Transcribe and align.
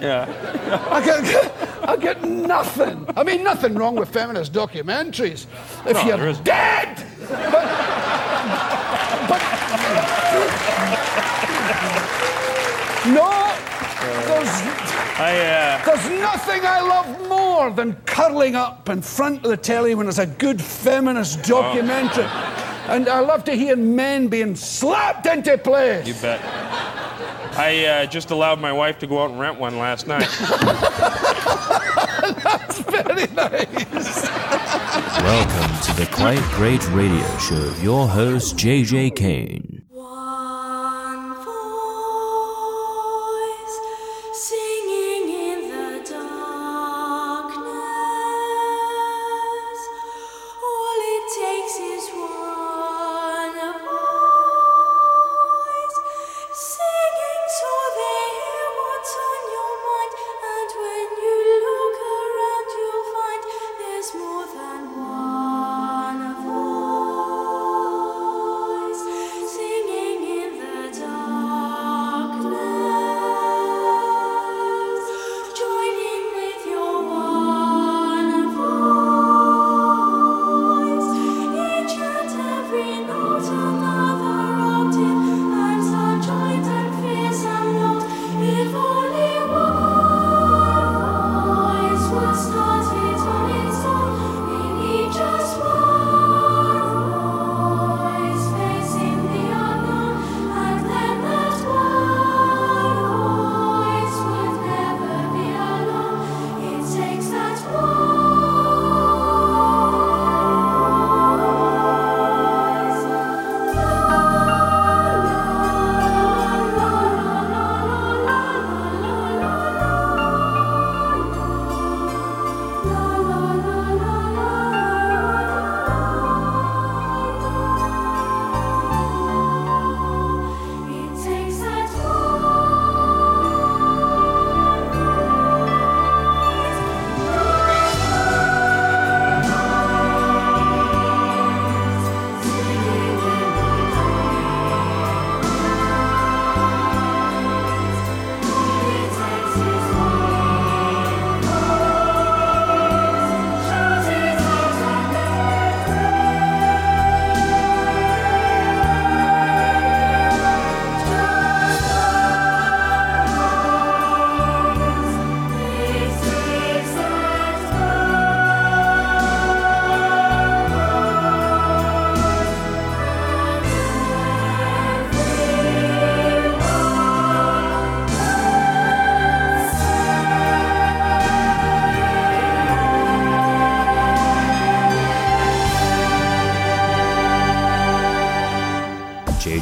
Yeah. 0.00 0.26
I 0.90 1.04
get, 1.04 1.88
I 1.88 1.96
get 1.96 2.22
nothing. 2.24 3.06
I 3.16 3.22
mean, 3.24 3.42
nothing 3.42 3.74
wrong 3.74 3.96
with 3.96 4.08
feminist 4.10 4.52
documentaries 4.52 5.46
if 5.86 5.94
No, 5.94 6.04
you're 6.06 6.32
dead. 6.44 7.04
But, 7.28 7.50
but 9.28 9.42
no, 13.06 13.54
there's, 14.26 14.48
I, 15.18 15.36
uh, 15.38 15.84
there's 15.84 16.20
nothing 16.20 16.60
I 16.64 16.80
love 16.80 17.28
more 17.28 17.70
than 17.70 17.94
curling 18.06 18.54
up 18.54 18.88
in 18.88 19.02
front 19.02 19.44
of 19.44 19.50
the 19.50 19.56
telly 19.56 19.94
when 19.94 20.08
it's 20.08 20.18
a 20.18 20.26
good 20.26 20.60
feminist 20.60 21.42
documentary. 21.42 22.24
And 22.88 23.08
I 23.08 23.20
love 23.20 23.44
to 23.44 23.52
hear 23.54 23.76
men 23.76 24.28
being 24.28 24.56
slapped 24.56 25.26
into 25.26 25.58
place. 25.58 26.06
you 26.06 26.14
bet. 26.14 26.40
I 27.58 27.84
uh, 27.86 28.06
just 28.06 28.30
allowed 28.30 28.60
my 28.60 28.72
wife 28.72 29.00
to 29.00 29.08
go 29.08 29.20
out 29.20 29.30
and 29.30 29.40
rent 29.40 29.58
one 29.58 29.78
last 29.78 30.06
night. 30.06 30.20
That's 32.44 32.78
Very 32.82 33.26
nice. 33.34 34.30
Welcome 35.24 35.80
to 35.82 35.92
the 36.00 36.08
Quite 36.12 36.40
Great 36.52 36.88
Radio 36.90 37.26
Show 37.38 37.56
of 37.56 37.82
your 37.82 38.06
host, 38.06 38.56
JJ 38.56 39.16
Kane. 39.16 39.77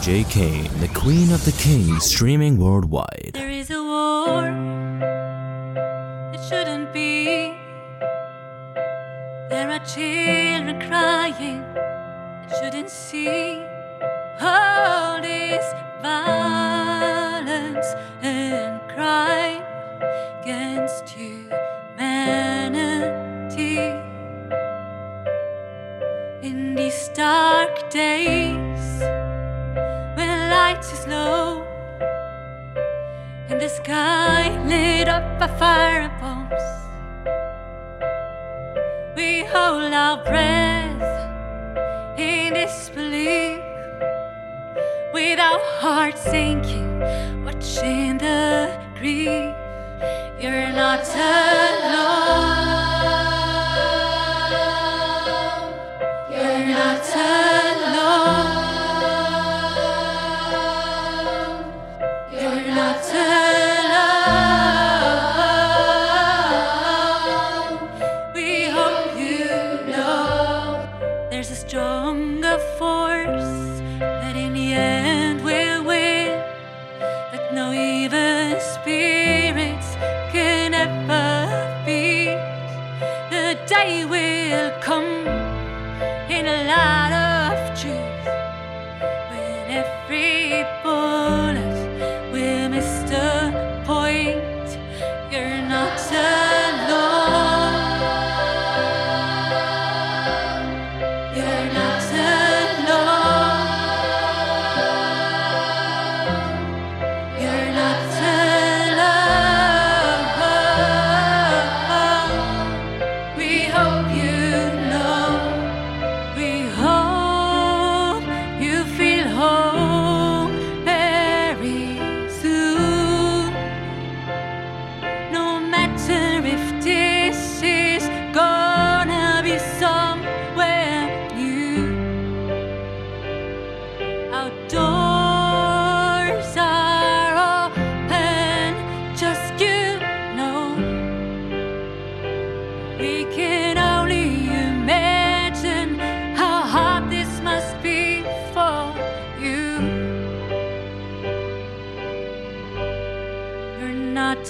Kane, 0.07 0.71
the 0.79 0.87
Queen 0.95 1.33
of 1.33 1.45
the 1.45 1.51
Kings, 1.61 2.05
streaming 2.05 2.59
worldwide. 2.59 3.37
Up 35.17 35.39
fire 35.59 36.11
bombs. 36.21 36.67
We 39.17 39.45
hold 39.47 39.93
our 39.95 40.23
breath 40.23 41.01
in 42.19 42.53
disbelief, 42.53 43.61
with 45.15 45.39
our 45.41 45.63
hearts 45.81 46.21
sinking, 46.21 47.01
watching 47.47 48.19
the 48.19 48.79
grief. 48.99 49.55
You're 50.39 50.73
not 50.83 51.09
alone. 51.15 52.66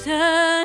return. 0.06 0.55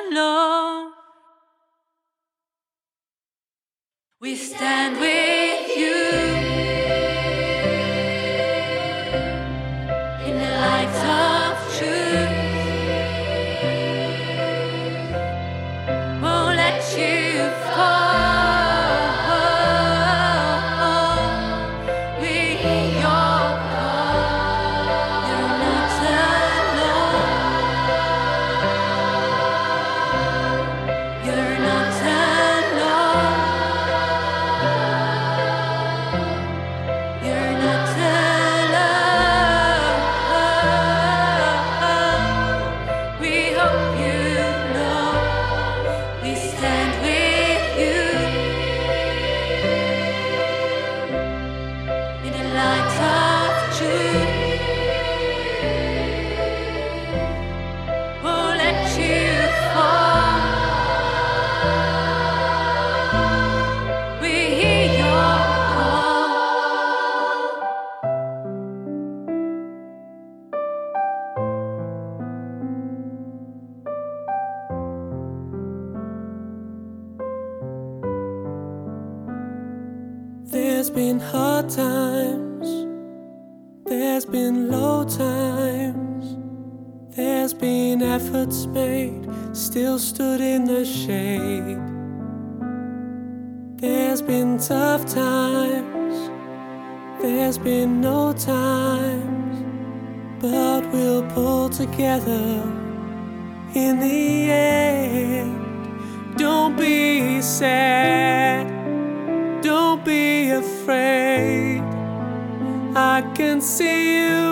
I 113.12 113.22
can 113.34 113.60
see 113.60 114.19
you. 114.19 114.50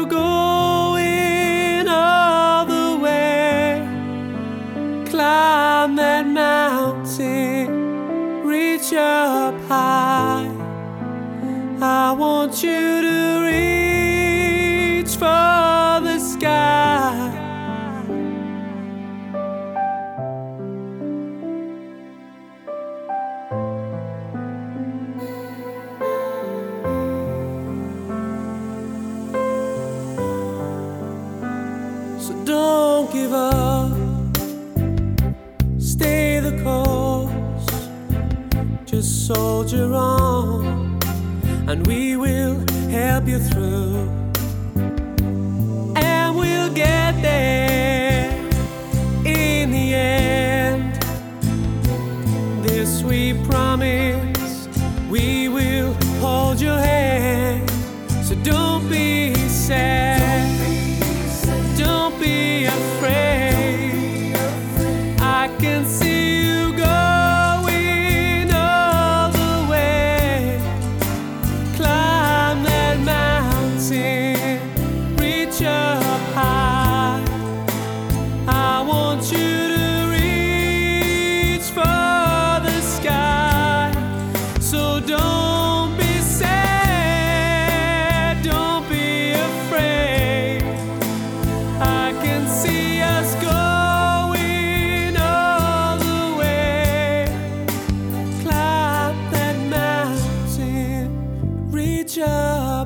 and 41.69 41.85
we 41.85 42.17
will 42.17 42.65
help 42.89 43.27
you 43.27 43.37
through. 43.37 43.58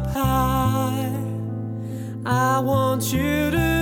apart. 0.03 1.13
I 2.25 2.59
want 2.59 3.11
you 3.13 3.51
to. 3.51 3.72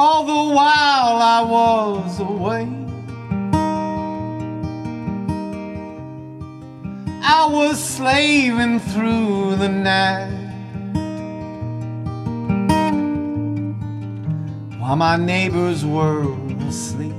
All 0.00 0.22
the 0.22 0.54
while 0.54 1.16
I 1.20 1.42
was 1.42 2.20
away. 2.20 2.68
I 7.20 7.48
was 7.50 7.82
slaving 7.82 8.78
through 8.78 9.56
the 9.56 9.68
night 9.68 10.30
while 14.78 14.94
my 14.94 15.16
neighbors 15.16 15.84
were 15.84 16.32
asleep. 16.68 17.10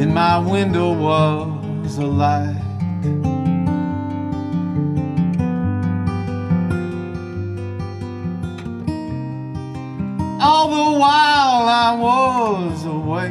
In 0.00 0.14
my 0.14 0.38
window 0.38 0.94
was 0.94 1.98
a 1.98 2.06
light. 2.06 2.63
I 11.86 11.92
was 11.92 12.86
away. 12.86 13.30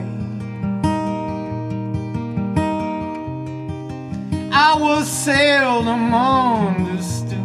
I 4.51 4.77
was 4.79 5.07
seldom 5.09 6.13
understood. 6.13 7.39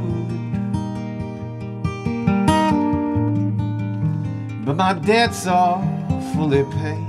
But 4.66 4.76
my 4.76 4.92
debts 4.92 5.46
are 5.46 5.80
fully 6.34 6.64
paid. 6.64 7.08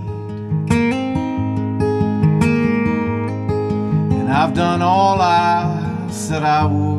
And 4.17 4.29
I've 4.31 4.53
done 4.53 4.81
all 4.81 5.21
I 5.21 6.07
said 6.09 6.43
I 6.43 6.63
would. 6.63 6.98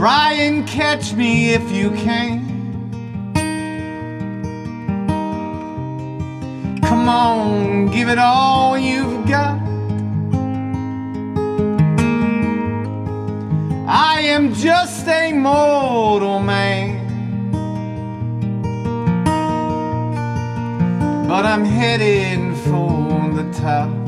Try 0.00 0.32
and 0.32 0.66
catch 0.66 1.12
me 1.12 1.50
if 1.50 1.70
you 1.70 1.90
can. 1.90 2.40
Come 6.80 7.06
on, 7.06 7.90
give 7.90 8.08
it 8.08 8.16
all 8.16 8.78
you've 8.78 9.28
got. 9.28 9.60
I 13.86 14.22
am 14.22 14.54
just 14.54 15.06
a 15.06 15.34
mortal 15.34 16.40
man. 16.40 16.96
But 21.28 21.44
I'm 21.44 21.66
heading 21.66 22.54
for 22.54 23.30
the 23.34 23.52
top. 23.52 23.99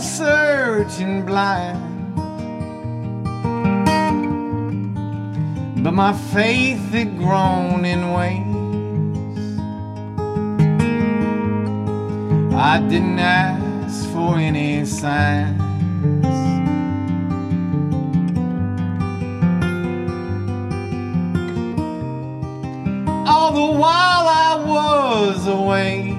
Searching 0.00 1.24
blind. 1.24 2.14
But 5.82 5.92
my 5.92 6.12
faith 6.12 6.90
had 6.92 7.16
grown 7.18 7.84
in 7.84 8.12
ways. 8.12 8.46
I 12.54 12.80
didn't 12.80 13.18
ask 13.18 14.08
for 14.10 14.36
any 14.36 14.84
signs. 14.84 15.60
all 23.50 23.52
the 23.52 23.78
while 23.78 24.28
I 24.28 24.62
was 24.64 25.46
away. 25.46 26.09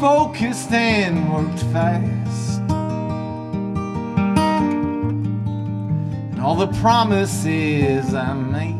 Focused 0.00 0.72
and 0.72 1.32
worked 1.32 1.62
fast. 1.72 2.60
And 6.30 6.40
all 6.40 6.54
the 6.54 6.66
promises 6.80 8.14
I 8.14 8.34
made, 8.34 8.74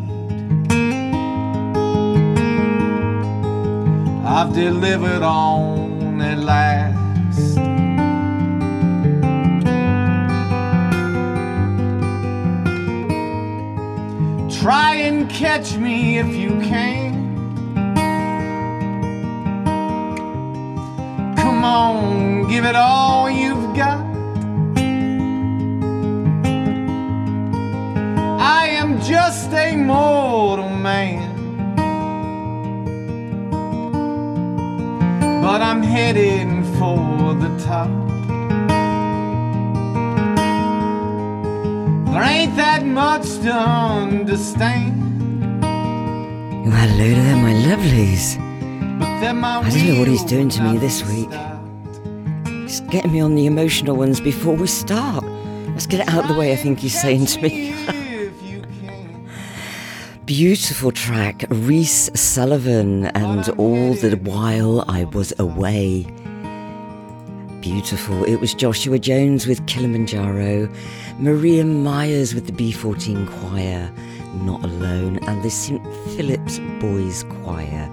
I've 4.27 4.53
delivered 4.55 5.23
on 5.23 6.21
at 6.21 6.39
last. 6.39 7.57
Try 14.61 14.97
and 14.97 15.31
catch 15.31 15.77
me 15.77 16.19
if 16.19 16.27
you 16.35 16.61
can. 16.61 17.06
On, 21.67 22.49
give 22.49 22.65
it 22.65 22.77
all 22.77 23.29
you've 23.29 23.69
got. 23.75 24.05
I 28.61 28.63
am 28.83 29.01
just 29.01 29.51
a 29.53 29.77
mortal 29.77 30.71
man. 30.71 31.25
But 35.43 35.61
I'm 35.63 35.83
heading 35.83 36.65
for 36.79 37.35
the 37.43 37.51
top. 37.71 37.91
There 42.13 42.27
ain't 42.35 42.57
that 42.57 42.83
much 42.85 43.27
to 43.45 43.53
understand. 43.53 44.95
Oh, 46.67 46.71
hello 46.83 47.09
there, 47.21 47.37
my 47.47 47.55
lovelies. 47.69 48.46
I 49.19 49.21
don't 49.31 49.41
know 49.41 49.99
what 49.99 50.09
he's 50.09 50.25
doing 50.25 50.51
to 50.51 50.63
me 50.63 50.77
this 50.77 51.03
week. 51.07 51.31
He's 52.65 52.81
getting 52.83 53.13
me 53.13 53.21
on 53.21 53.35
the 53.35 53.47
emotional 53.47 53.97
ones 53.97 54.21
before 54.21 54.55
we 54.55 54.67
start. 54.67 55.25
Let's 55.69 55.87
get 55.87 56.01
it 56.01 56.09
out 56.09 56.25
of 56.25 56.29
the 56.29 56.35
way, 56.39 56.53
I 56.53 56.57
think 56.57 56.81
he's 56.81 57.01
saying 57.01 57.25
to 57.27 57.41
me. 57.41 57.71
If 57.71 58.43
you 58.43 58.61
can. 58.81 59.29
Beautiful 60.27 60.93
track, 60.93 61.47
Reece 61.49 62.11
Sullivan, 62.15 63.07
and 63.07 63.49
All 63.59 63.95
the 63.95 64.17
While 64.23 64.85
I 64.87 65.05
Was 65.05 65.33
Away. 65.39 66.03
Beautiful. 67.63 68.23
It 68.25 68.37
was 68.37 68.53
Joshua 68.53 68.99
Jones 68.99 69.47
with 69.47 69.67
Kilimanjaro, 69.67 70.69
Maria 71.19 71.65
Meyers 71.65 72.35
with 72.35 72.47
the 72.47 72.53
B14 72.53 73.27
Choir, 73.41 73.91
Not 74.43 74.63
Alone, 74.63 75.19
and 75.27 75.43
the 75.43 75.51
St. 75.51 75.83
Philip's 76.15 76.59
Boys 76.81 77.25
Choir 77.43 77.91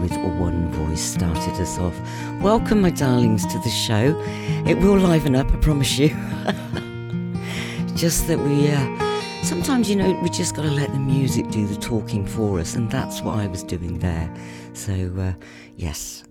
with 0.00 0.16
One 0.38 0.70
Voice 0.72 1.00
started 1.00 1.54
us 1.60 1.78
off. 1.78 1.94
Welcome, 2.40 2.80
my 2.80 2.90
darlings, 2.90 3.46
to 3.46 3.58
the 3.58 3.70
show. 3.70 4.18
It 4.66 4.78
will 4.78 4.96
liven 4.96 5.36
up, 5.36 5.52
I 5.52 5.56
promise 5.56 5.98
you. 5.98 6.08
just 7.94 8.26
that 8.28 8.38
we, 8.38 8.70
uh, 8.70 9.42
sometimes, 9.42 9.90
you 9.90 9.96
know, 9.96 10.18
we 10.22 10.30
just 10.30 10.54
got 10.54 10.62
to 10.62 10.70
let 10.70 10.90
the 10.92 10.98
music 10.98 11.48
do 11.50 11.66
the 11.66 11.76
talking 11.76 12.26
for 12.26 12.58
us, 12.58 12.74
and 12.74 12.90
that's 12.90 13.20
what 13.20 13.38
I 13.38 13.46
was 13.46 13.62
doing 13.62 13.98
there. 13.98 14.32
So, 14.72 14.92
uh, 15.18 15.34
yes, 15.76 16.24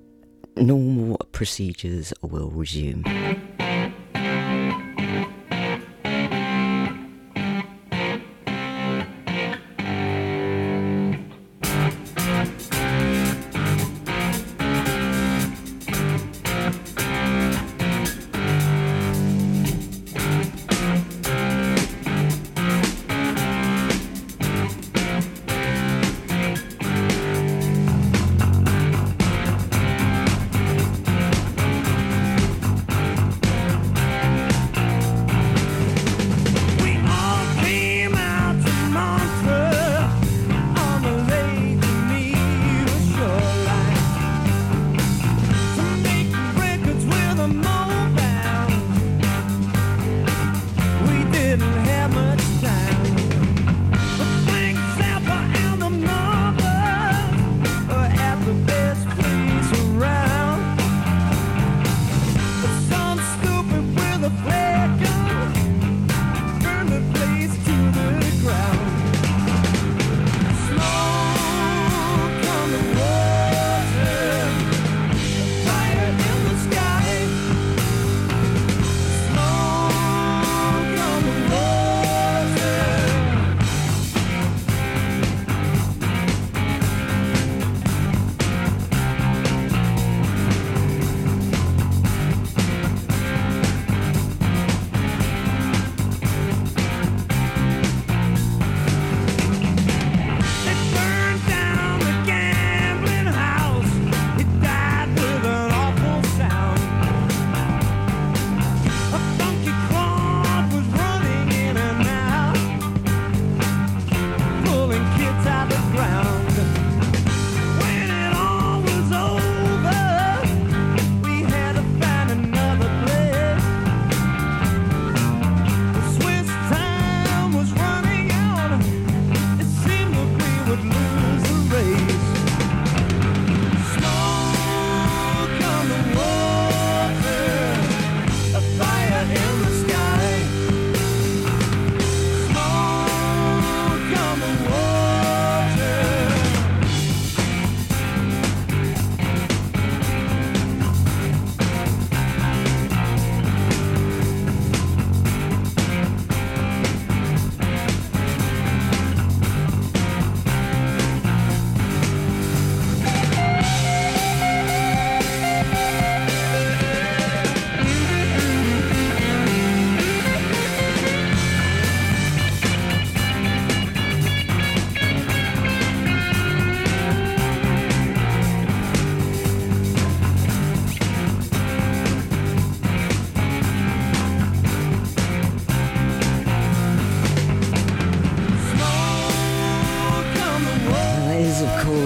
normal 0.56 1.18
procedures 1.32 2.14
will 2.22 2.50
resume. 2.50 3.04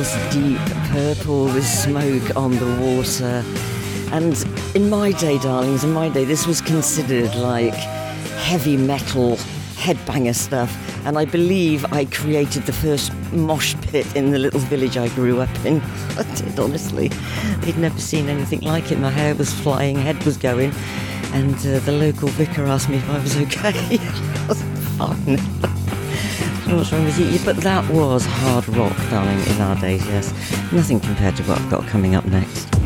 feels 0.03 0.33
Deep 0.33 0.59
Purple 0.89 1.45
with 1.45 1.65
smoke 1.65 2.35
on 2.35 2.51
the 2.51 2.65
water. 2.81 3.43
And 4.11 4.35
in 4.75 4.89
my 4.89 5.11
day, 5.11 5.37
darlings, 5.39 5.83
in 5.83 5.91
my 5.91 6.09
day, 6.09 6.25
this 6.25 6.45
was 6.45 6.61
considered 6.61 7.33
like 7.35 7.73
heavy 7.73 8.77
metal 8.77 9.37
headbanger 9.75 10.35
stuff. 10.35 10.71
And 11.05 11.17
I 11.17 11.25
believe 11.25 11.85
I 11.91 12.05
created 12.05 12.63
the 12.63 12.73
first 12.73 13.13
mosh 13.31 13.75
pit 13.81 14.15
in 14.15 14.31
the 14.31 14.39
little 14.39 14.59
village 14.61 14.97
I 14.97 15.09
grew 15.09 15.41
up 15.41 15.65
in. 15.65 15.81
I 16.17 16.23
did, 16.35 16.59
honestly. 16.59 17.09
They'd 17.59 17.77
never 17.77 17.99
seen 17.99 18.29
anything 18.29 18.61
like 18.61 18.91
it. 18.91 18.99
My 18.99 19.11
hair 19.11 19.35
was 19.35 19.53
flying, 19.53 19.97
head 19.97 20.23
was 20.23 20.37
going. 20.37 20.73
And 21.33 21.55
uh, 21.55 21.79
the 21.79 21.91
local 21.91 22.27
vicar 22.29 22.65
asked 22.65 22.89
me 22.89 22.97
if 22.97 23.09
I 23.09 23.19
was 23.19 23.37
okay. 23.37 23.73
I 23.99 24.45
was 24.47 24.61
fine. 24.97 25.83
I'm 26.65 26.77
not 26.77 26.91
wrong 26.91 27.03
with 27.03 27.19
you, 27.19 27.39
but 27.45 27.57
that 27.57 27.87
was 27.91 28.25
hard 28.25 28.67
rock, 28.69 28.95
darling, 29.09 29.39
in 29.47 29.61
our 29.61 29.75
days, 29.75 30.05
yes. 30.07 30.31
Nothing 30.71 30.99
compared 30.99 31.35
to 31.37 31.43
what 31.43 31.59
I've 31.59 31.69
got 31.69 31.85
coming 31.87 32.15
up 32.15 32.25
next. 32.25 32.82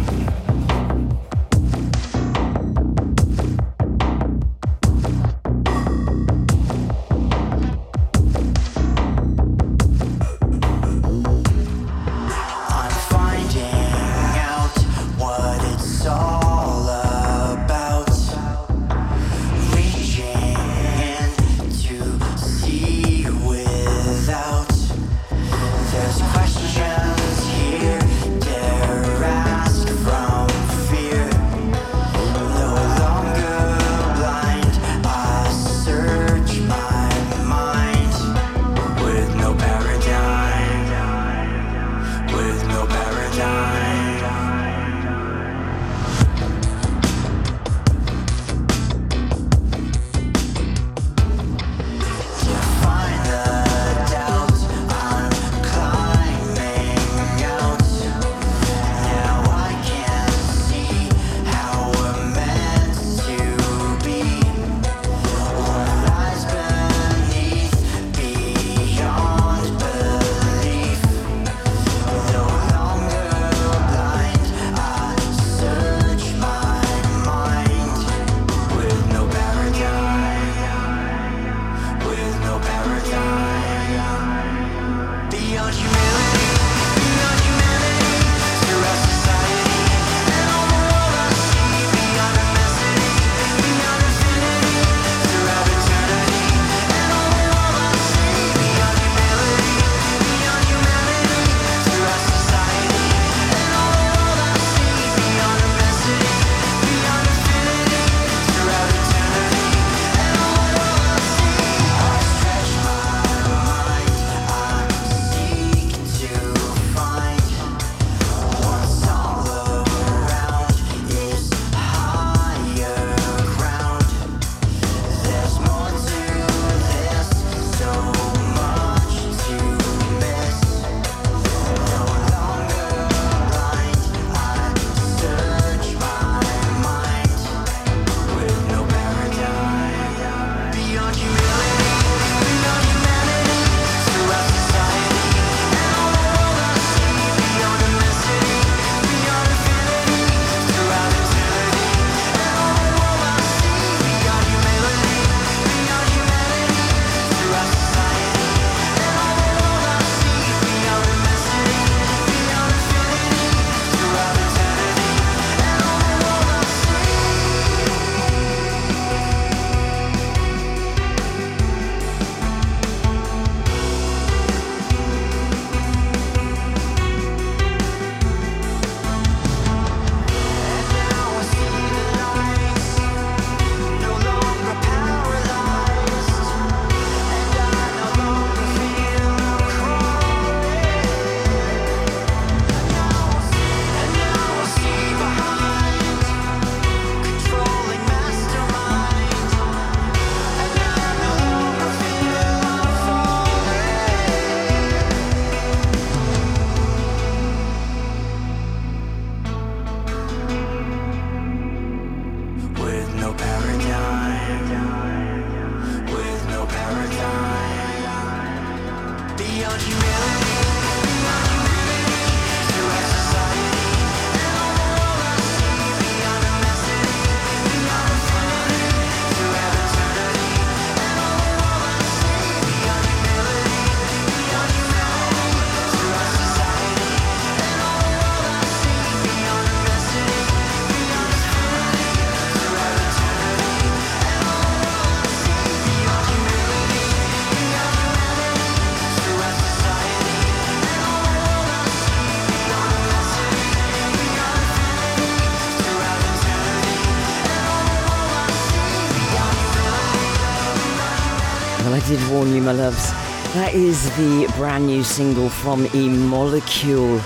my 262.68 262.74
loves. 262.74 263.12
That 263.54 263.74
is 263.74 264.14
the 264.18 264.52
brand 264.58 264.88
new 264.88 265.02
single 265.02 265.48
from 265.48 265.88
E 265.96 266.10
Molecule, 266.10 267.20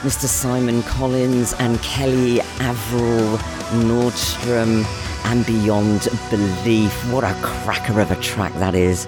Mr. 0.00 0.24
Simon 0.24 0.82
Collins 0.84 1.52
and 1.58 1.78
Kelly 1.82 2.40
Avril 2.60 3.36
Nordstrom, 3.84 4.86
and 5.26 5.44
Beyond 5.44 6.08
Belief. 6.30 6.94
What 7.12 7.24
a 7.24 7.34
cracker 7.42 8.00
of 8.00 8.10
a 8.10 8.16
track 8.22 8.54
that 8.54 8.74
is. 8.74 9.06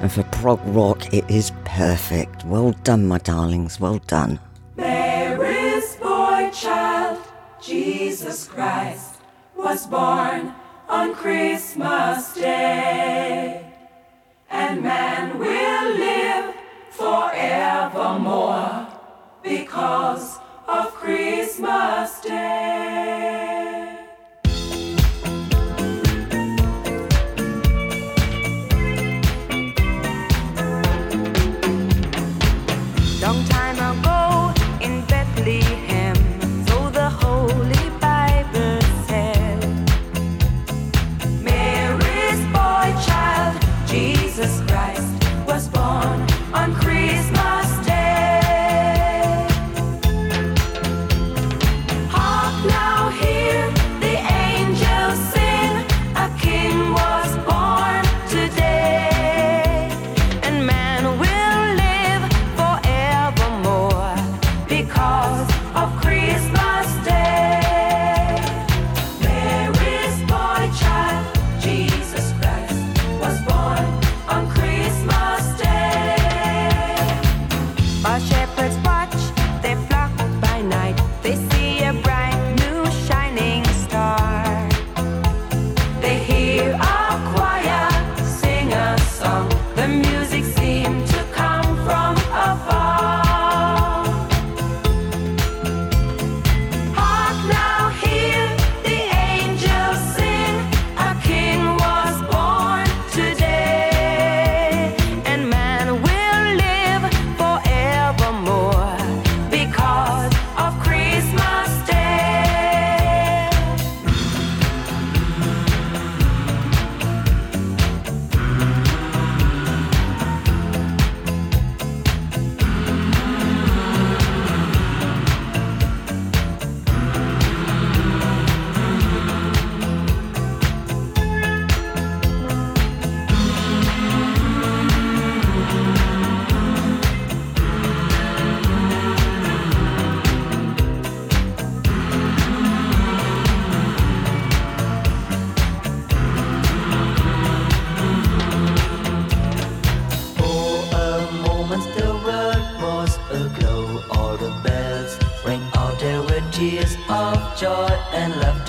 And 0.00 0.10
for 0.10 0.22
prog 0.22 0.60
rock, 0.64 1.12
it 1.12 1.30
is 1.30 1.52
perfect. 1.66 2.46
Well 2.46 2.72
done, 2.82 3.06
my 3.06 3.18
darlings, 3.18 3.78
well 3.78 3.98
done. 4.06 4.40
Mary's 4.78 5.96
boy 5.96 6.50
child, 6.50 7.18
Jesus 7.60 8.46
Christ 8.46 9.16
was 9.54 9.86
born 9.86 10.54
on 10.88 11.14
Christmas 11.14 12.32
Day 12.32 13.29
man 14.80 15.38
will. 15.38 15.59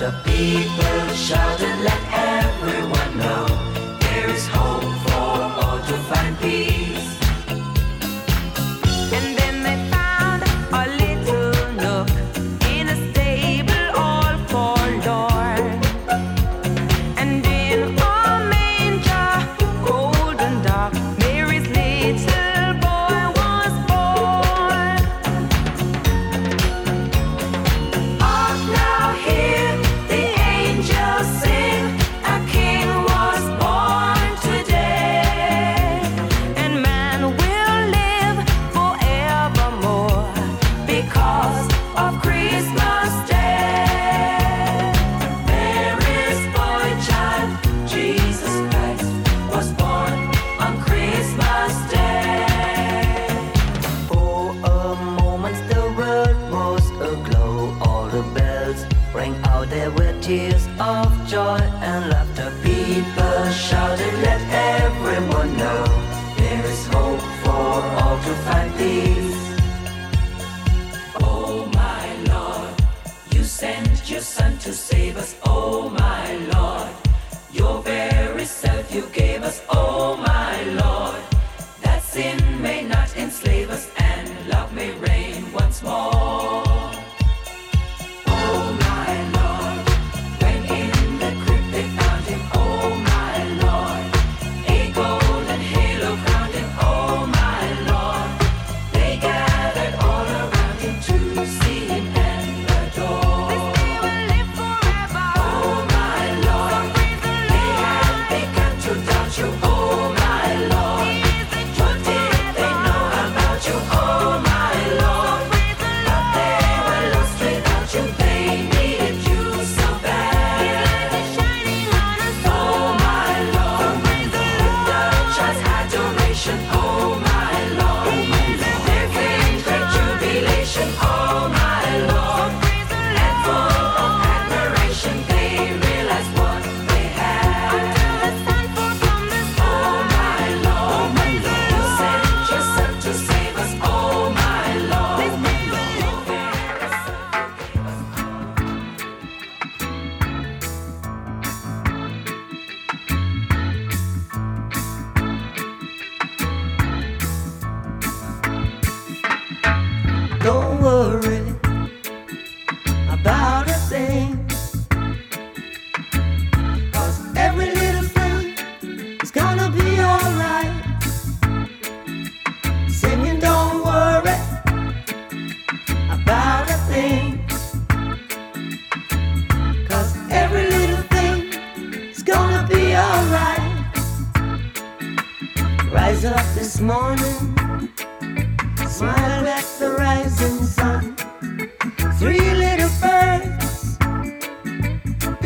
to 0.02 0.10
be 0.24 0.71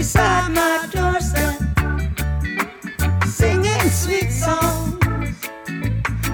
beside 0.07 0.53
my 0.53 0.89
doorstep, 0.93 1.59
singing 3.27 3.91
sweet 3.91 4.31
songs 4.31 5.37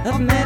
of 0.05 0.21
melodies 0.21 0.42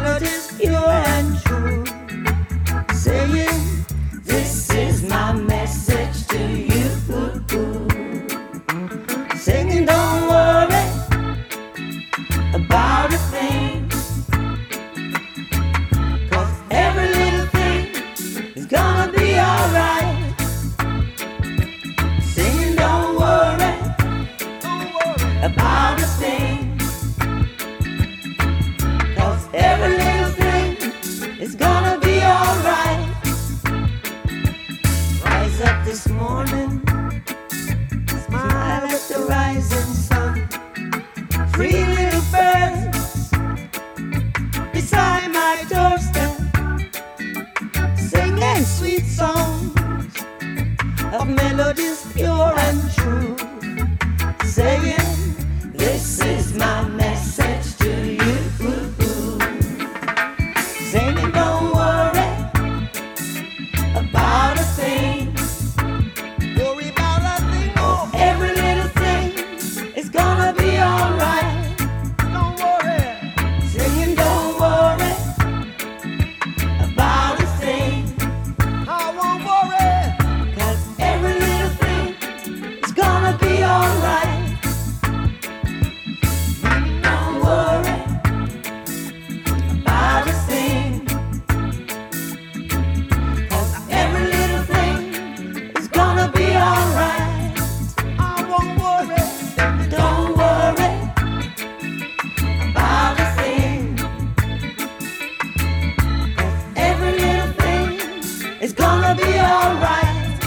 is 108.67 108.73
gonna 108.73 109.15
be 109.15 109.23
alright. 109.23 110.41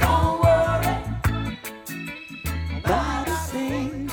Don't 0.00 0.40
worry 0.40 0.96
about 2.78 3.28
a 3.28 3.36
thing. 3.52 4.08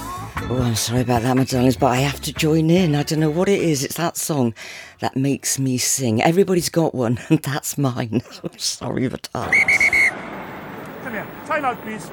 Oh, 0.50 0.62
I'm 0.62 0.76
sorry 0.76 1.02
about 1.02 1.22
that, 1.22 1.38
my 1.38 1.46
darlings, 1.46 1.78
but 1.78 1.88
I 1.88 1.98
have 1.98 2.20
to 2.22 2.34
join 2.34 2.70
in. 2.70 2.94
I 2.94 3.04
don't 3.04 3.22
know 3.22 3.30
what 3.30 3.48
it 3.48 3.62
is. 3.62 3.86
It's 3.86 3.96
that 3.96 4.18
song 4.18 4.54
that 5.00 5.16
makes 5.16 5.58
me 5.60 5.78
sing. 5.78 6.22
Everybody's 6.22 6.70
got 6.70 6.94
one, 6.94 7.20
and 7.30 7.40
that's 7.40 7.78
mine. 7.78 8.22
I'm 8.44 8.58
sorry, 8.58 9.08
but 9.08 9.30
uh, 9.34 9.50
Come 11.04 11.14
here. 11.14 11.28
Time 11.46 11.64
out, 11.64 11.82
please. 11.84 12.12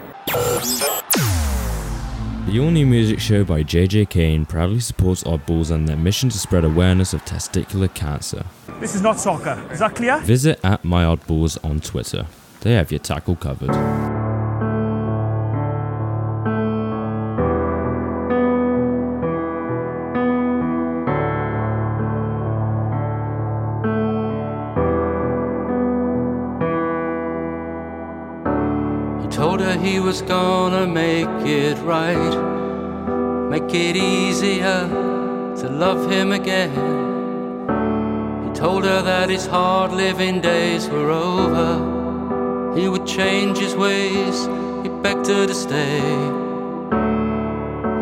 The 2.48 2.60
all 2.60 2.70
new 2.70 2.86
music 2.86 3.20
show 3.20 3.44
by 3.44 3.62
JJ 3.62 4.08
Kane 4.08 4.46
proudly 4.46 4.80
supports 4.80 5.22
oddballs 5.24 5.70
and 5.70 5.86
their 5.86 5.98
mission 5.98 6.30
to 6.30 6.38
spread 6.38 6.64
awareness 6.64 7.12
of 7.12 7.22
testicular 7.26 7.92
cancer. 7.92 8.46
This 8.80 8.94
is 8.94 9.02
not 9.02 9.20
soccer. 9.20 9.62
Is 9.70 9.80
that 9.80 9.94
clear? 9.94 10.18
Visit 10.20 10.58
at 10.64 10.82
myoddballs 10.82 11.62
on 11.62 11.80
Twitter. 11.80 12.24
They 12.62 12.72
have 12.72 12.90
your 12.90 13.00
tackle 13.00 13.36
covered. 13.36 14.17
Was 30.08 30.22
gonna 30.22 30.86
make 30.86 31.28
it 31.44 31.76
right, 31.80 32.34
make 33.50 33.74
it 33.74 33.94
easier 33.94 34.88
to 35.54 35.68
love 35.68 36.10
him 36.10 36.32
again. 36.32 36.72
He 38.42 38.50
told 38.58 38.84
her 38.86 39.02
that 39.02 39.28
his 39.28 39.44
hard 39.46 39.92
living 39.92 40.40
days 40.40 40.88
were 40.88 41.10
over. 41.10 42.74
He 42.74 42.88
would 42.88 43.06
change 43.06 43.58
his 43.58 43.76
ways, 43.76 44.46
he 44.82 44.88
begged 45.02 45.26
her 45.26 45.46
to 45.46 45.54
stay. 45.54 46.00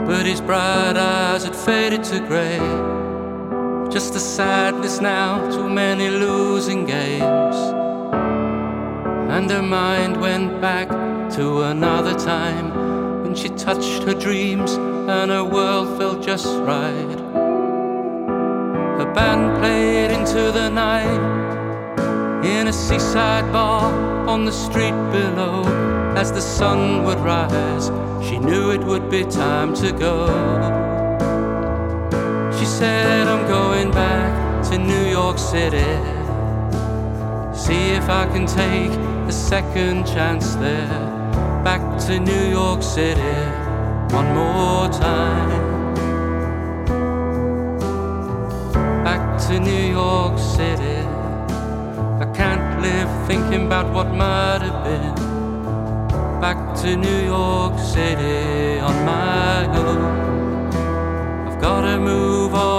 But 0.06 0.26
his 0.26 0.40
bright 0.40 0.96
eyes 0.96 1.42
had 1.42 1.56
faded 1.56 2.04
to 2.04 2.20
grey. 2.20 2.60
Just 3.90 4.14
a 4.14 4.20
sadness 4.20 5.00
now, 5.00 5.50
too 5.50 5.68
many 5.68 6.08
losing 6.08 6.86
games. 6.86 7.56
And 9.34 9.50
her 9.50 9.62
mind 9.62 10.20
went 10.20 10.60
back 10.60 10.88
to 11.32 11.62
another 11.62 12.14
time 12.14 13.22
when 13.22 13.34
she 13.34 13.48
touched 13.50 14.02
her 14.04 14.14
dreams 14.14 14.74
and 14.74 15.30
her 15.30 15.44
world 15.44 15.98
felt 15.98 16.22
just 16.22 16.46
right. 16.60 17.18
Her 18.98 19.12
band 19.12 19.58
played 19.58 20.10
into 20.10 20.52
the 20.52 20.68
night 20.68 22.44
in 22.44 22.68
a 22.68 22.72
seaside 22.72 23.50
bar 23.52 23.92
on 24.28 24.44
the 24.44 24.52
street 24.52 24.96
below. 25.10 25.64
As 26.16 26.32
the 26.32 26.40
sun 26.40 27.04
would 27.04 27.18
rise, 27.18 27.90
she 28.26 28.38
knew 28.38 28.70
it 28.70 28.82
would 28.84 29.10
be 29.10 29.24
time 29.24 29.74
to 29.74 29.92
go. 29.92 30.26
She 32.58 32.64
said, 32.64 33.26
I'm 33.26 33.46
going 33.48 33.90
back 33.90 34.64
to 34.70 34.78
New 34.78 35.06
York 35.10 35.38
City. 35.38 35.92
See 37.54 37.90
if 37.90 38.08
I 38.08 38.26
can 38.32 38.46
take 38.46 39.15
a 39.28 39.32
second 39.32 40.06
chance 40.06 40.54
there. 40.54 40.88
Back 41.64 41.82
to 42.06 42.20
New 42.20 42.44
York 42.48 42.80
City 42.82 43.36
one 44.14 44.32
more 44.34 44.88
time. 44.88 45.50
Back 49.02 49.40
to 49.48 49.58
New 49.58 49.84
York 50.00 50.38
City. 50.38 51.00
I 52.22 52.26
can't 52.34 52.80
live 52.80 53.10
thinking 53.26 53.66
about 53.66 53.92
what 53.92 54.08
might 54.14 54.62
have 54.62 54.84
been. 54.84 55.14
Back 56.40 56.76
to 56.82 56.96
New 56.96 57.20
York 57.24 57.78
City 57.80 58.78
on 58.78 59.04
my 59.04 59.66
own. 59.76 61.48
I've 61.48 61.60
gotta 61.60 61.98
move 61.98 62.54
on 62.54 62.75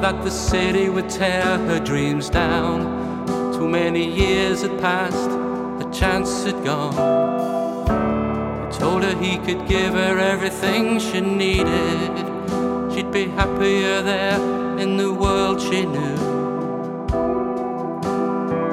That 0.00 0.24
the 0.24 0.30
city 0.30 0.88
would 0.88 1.08
tear 1.08 1.58
her 1.58 1.78
dreams 1.78 2.28
down. 2.28 3.24
Too 3.52 3.68
many 3.68 4.04
years 4.04 4.62
had 4.62 4.80
passed, 4.80 5.30
the 5.78 5.88
chance 5.92 6.44
had 6.44 6.64
gone. 6.64 6.96
He 8.72 8.78
told 8.78 9.04
her 9.04 9.14
he 9.16 9.38
could 9.38 9.68
give 9.68 9.94
her 9.94 10.18
everything 10.18 10.98
she 10.98 11.20
needed. 11.20 12.10
She'd 12.92 13.12
be 13.12 13.28
happier 13.28 14.02
there 14.02 14.40
in 14.80 14.96
the 14.96 15.12
world 15.12 15.60
she 15.60 15.86
knew. 15.86 16.16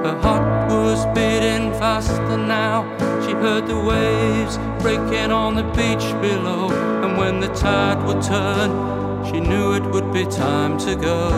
Her 0.04 0.18
heart 0.24 0.72
was 0.72 1.06
beating 1.14 1.72
faster 1.74 2.38
now. 2.38 2.86
She 3.24 3.34
heard 3.34 3.68
the 3.68 3.80
waves 3.80 4.58
breaking 4.82 5.32
on 5.32 5.54
the 5.54 5.68
beach 5.78 6.10
below. 6.22 6.72
And 7.04 7.20
when 7.20 7.40
the 7.40 7.50
tide 7.50 8.04
would 8.08 8.24
turn, 8.24 8.99
she 9.30 9.40
knew 9.40 9.74
it 9.74 9.86
would 9.94 10.12
be 10.12 10.26
time 10.26 10.76
to 10.80 10.96
go. 10.96 11.30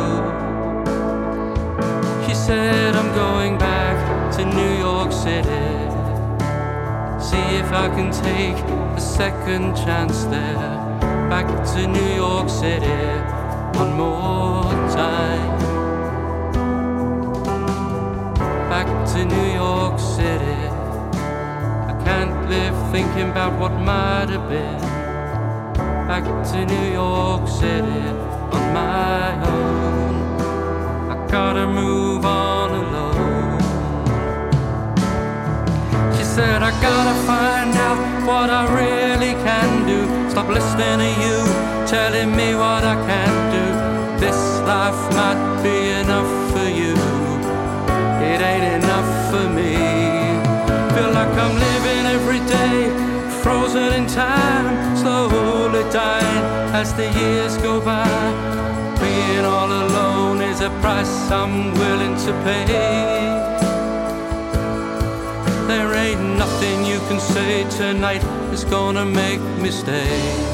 She 2.26 2.34
said, 2.34 2.96
I'm 2.96 3.14
going 3.14 3.58
back 3.58 4.34
to 4.38 4.46
New 4.46 4.74
York 4.80 5.12
City. 5.12 5.68
See 7.20 7.50
if 7.62 7.70
I 7.74 7.90
can 7.96 8.10
take 8.12 8.58
a 8.96 9.02
second 9.02 9.76
chance 9.76 10.24
there. 10.26 10.72
Back 11.30 11.48
to 11.74 11.88
New 11.88 12.16
York 12.16 12.50
City 12.50 13.02
one 13.78 13.94
more 13.98 14.72
time. 14.96 15.60
Back 18.70 18.88
to 19.14 19.26
New 19.26 19.54
York 19.54 20.00
City. 20.00 20.62
I 21.92 22.02
can't 22.06 22.50
live 22.50 22.92
thinking 22.92 23.30
about 23.32 23.60
what 23.60 23.74
might 23.82 24.30
have 24.30 24.48
been. 24.48 24.91
Back 26.12 26.26
to 26.52 26.66
New 26.66 26.92
York 26.92 27.48
City 27.48 28.04
on 28.52 28.74
my 28.74 29.32
own. 29.48 30.14
I 31.10 31.16
gotta 31.32 31.66
move 31.66 32.26
on 32.26 32.70
alone. 32.84 33.62
She 36.18 36.26
said, 36.26 36.64
I 36.64 36.72
gotta 36.82 37.16
find 37.26 37.74
out 37.88 38.28
what 38.28 38.50
I 38.50 38.64
really 38.82 39.36
can 39.48 39.88
do. 39.88 40.30
Stop 40.30 40.50
listening 40.50 41.00
to 41.00 41.12
you, 41.24 41.38
telling 41.88 42.36
me 42.36 42.56
what 42.56 42.84
I 42.84 42.96
can 43.08 43.34
do. 43.56 43.66
This 44.20 44.60
life 44.68 45.02
might 45.16 45.64
be 45.64 45.92
enough 46.02 46.32
for 46.52 46.68
you. 46.68 46.94
It 48.32 48.42
ain't 48.52 48.84
enough 48.84 49.12
for 49.32 49.48
me. 49.48 49.76
Feel 50.94 51.12
like 51.14 51.34
I'm 51.44 51.56
living 51.68 52.04
every 52.18 52.42
day, 52.58 52.92
frozen 53.42 53.94
in 53.94 54.08
time, 54.08 54.81
as 56.82 56.94
the 56.96 57.10
years 57.20 57.58
go 57.58 57.80
by. 57.80 58.08
Being 59.00 59.46
all 59.46 59.72
alone 59.72 60.42
is 60.42 60.62
a 60.62 60.72
price 60.82 61.30
I'm 61.30 61.74
willing 61.76 62.16
to 62.26 62.32
pay. 62.44 62.66
There 65.68 65.94
ain't 65.94 66.24
nothing 66.44 66.84
you 66.84 66.98
can 67.08 67.20
say 67.20 67.70
tonight 67.70 68.24
is 68.52 68.64
gonna 68.64 69.06
make 69.06 69.42
me 69.62 69.70
stay. 69.70 70.51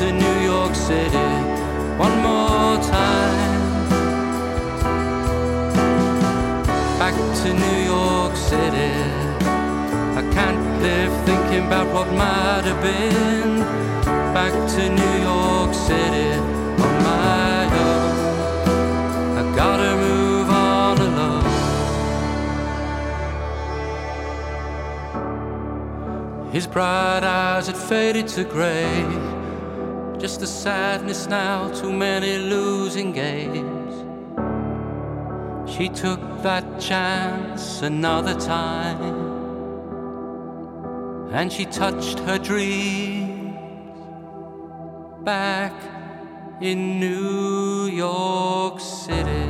To 0.00 0.10
New 0.12 0.40
York 0.40 0.74
City 0.74 1.30
one 1.98 2.16
more 2.22 2.76
time. 2.82 3.70
Back 6.98 7.16
to 7.42 7.52
New 7.52 7.80
York 7.84 8.34
City. 8.34 8.94
I 10.20 10.22
can't 10.32 10.80
live 10.80 11.12
thinking 11.26 11.66
about 11.66 11.86
what 11.92 12.08
might 12.14 12.64
have 12.64 12.80
been. 12.82 13.60
Back 14.32 14.54
to 14.76 14.88
New 14.88 15.16
York 15.30 15.74
City 15.74 16.32
on 16.84 16.94
my 17.10 17.64
own. 17.84 18.12
I 19.36 19.42
gotta 19.54 19.96
move 19.96 20.48
on 20.48 20.96
alone. 21.08 21.44
His 26.50 26.66
bright 26.66 27.22
eyes 27.22 27.66
had 27.66 27.76
faded 27.76 28.28
to 28.28 28.44
grey. 28.44 29.19
Sadness 30.62 31.26
now, 31.26 31.72
too 31.72 31.90
many 31.90 32.36
losing 32.36 33.12
games. 33.12 33.94
She 35.72 35.88
took 35.88 36.20
that 36.42 36.78
chance 36.78 37.80
another 37.80 38.38
time. 38.38 39.14
And 41.32 41.50
she 41.50 41.64
touched 41.64 42.18
her 42.28 42.36
dreams 42.36 43.56
back 45.24 45.72
in 46.60 47.00
New 47.00 47.86
York 47.86 48.80
City. 48.80 49.49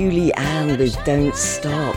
Julie 0.00 0.32
Anne 0.32 0.78
with 0.78 0.96
Don't 1.04 1.36
Stop. 1.36 1.94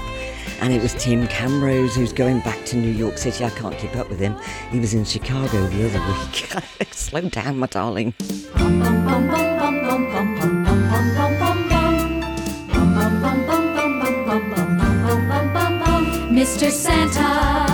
And 0.60 0.74
it 0.74 0.82
was 0.82 0.94
Tim 0.96 1.26
Camrose 1.30 1.96
who's 1.96 2.12
going 2.12 2.42
back 2.42 2.66
to 2.66 2.76
New 2.76 2.92
York 2.92 3.18
City. 3.18 3.46
I 3.46 3.50
can't 3.52 3.78
keep 3.78 3.96
up 3.96 4.10
with 4.10 4.20
him. 4.20 4.36
He 4.72 4.80
was 4.82 4.94
in 4.94 5.06
Chicago 5.06 5.66
the 5.68 5.86
other 5.86 6.02
week. 6.12 6.52
Slow 6.94 7.22
down, 7.30 7.60
my 7.60 7.68
darling. 7.68 8.12
Mr. 16.30 16.70
Santa. 16.70 17.73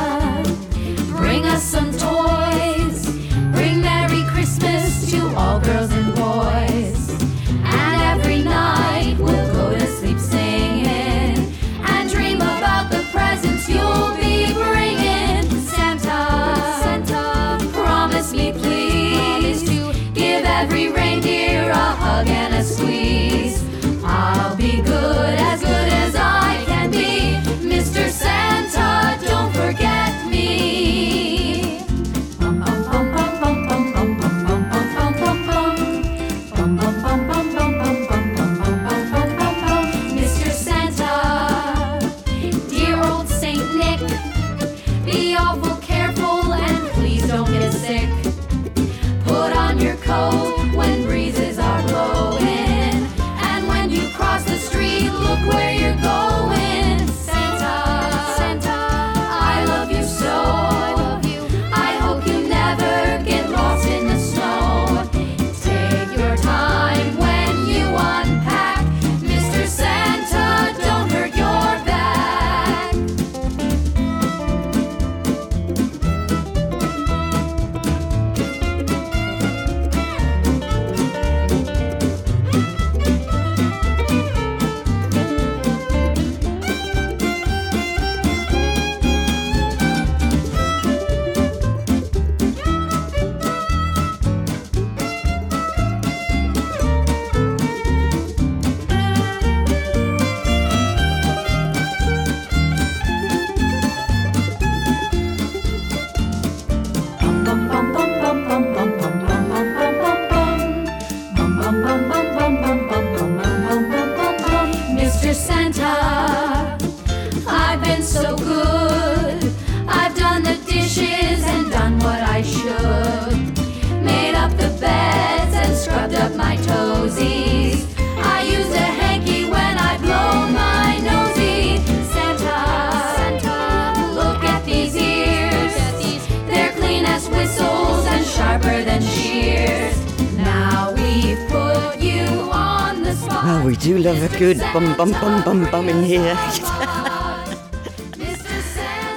bum 144.73 144.95
bum 144.95 145.11
bum 145.13 145.43
bum 145.43 145.71
bum 145.71 145.89
in 145.89 146.03
here. 146.03 146.35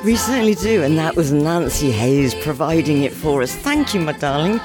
we 0.02 0.16
certainly 0.16 0.54
do, 0.54 0.82
and 0.82 0.96
that 0.96 1.14
was 1.14 1.30
Nancy 1.30 1.90
Hays 1.90 2.34
providing 2.36 3.02
it 3.02 3.12
for 3.12 3.42
us. 3.42 3.54
Thank 3.54 3.92
you, 3.92 4.00
my 4.00 4.12
darling. 4.12 4.60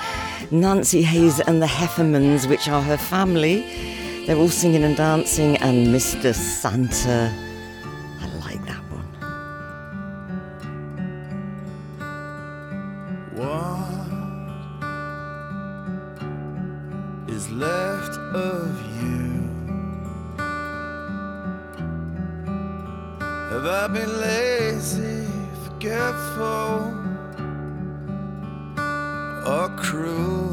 Nancy 0.50 1.02
Hays 1.02 1.42
and 1.42 1.62
the 1.62 1.66
Heffernans, 1.66 2.48
which 2.50 2.70
are 2.70 2.82
her 2.82 2.96
family. 2.96 3.66
They're 4.26 4.38
all 4.38 4.48
singing 4.48 4.86
and 4.86 4.96
dancing, 4.96 5.58
and 5.58 5.88
Mr. 5.88 6.34
Santa. 6.34 7.34
I 8.22 8.28
like 8.46 8.66
that 8.66 8.82
one. 8.90 9.08
What 17.26 17.30
is 17.30 17.52
left 17.52 18.18
of 18.34 18.82
you? 18.82 18.87
I 23.70 23.88
been 23.88 24.22
lazy, 24.22 25.28
forgetful, 25.65 26.93
or 29.45 29.70
cruel? 29.76 30.47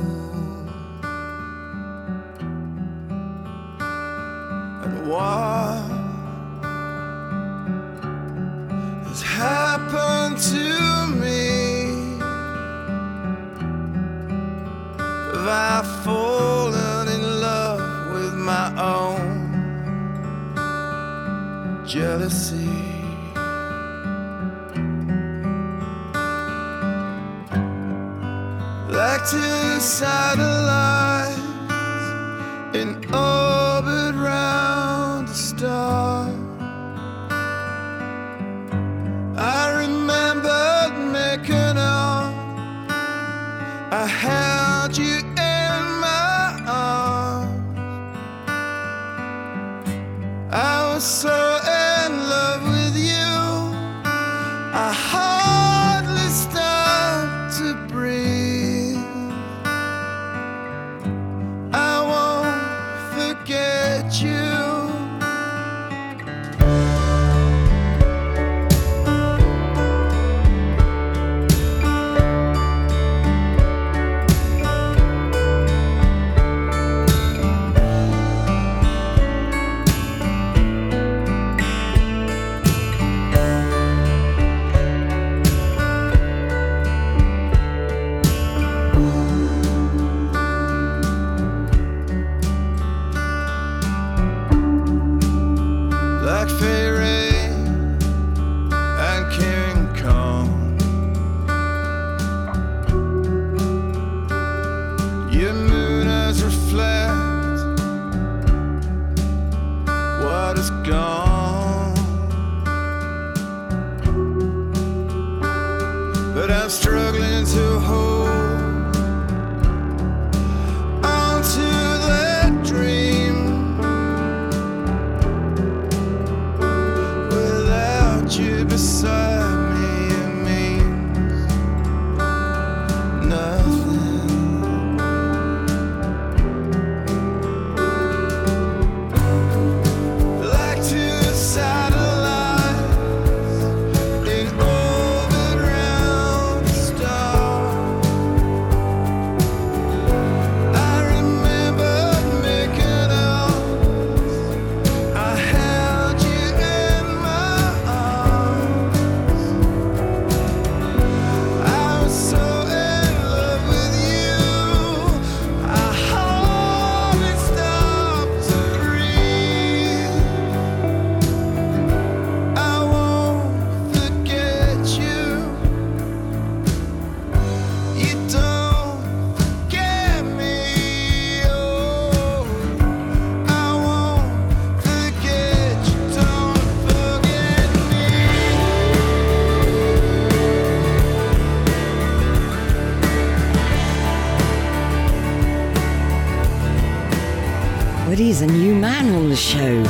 The 199.35 199.41
show. 199.41 199.83